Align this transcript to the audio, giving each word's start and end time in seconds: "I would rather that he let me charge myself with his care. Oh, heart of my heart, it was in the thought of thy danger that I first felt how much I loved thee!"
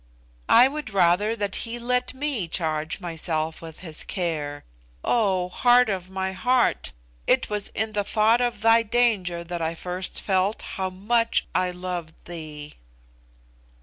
"I 0.49 0.67
would 0.67 0.89
rather 0.95 1.35
that 1.35 1.57
he 1.57 1.77
let 1.77 2.15
me 2.15 2.47
charge 2.47 2.99
myself 2.99 3.61
with 3.61 3.81
his 3.81 4.03
care. 4.03 4.63
Oh, 5.03 5.49
heart 5.49 5.89
of 5.89 6.09
my 6.09 6.31
heart, 6.31 6.91
it 7.27 7.51
was 7.51 7.69
in 7.75 7.91
the 7.91 8.03
thought 8.03 8.41
of 8.41 8.61
thy 8.61 8.81
danger 8.81 9.43
that 9.43 9.61
I 9.61 9.75
first 9.75 10.19
felt 10.19 10.63
how 10.63 10.89
much 10.89 11.45
I 11.53 11.69
loved 11.69 12.15
thee!" 12.25 12.77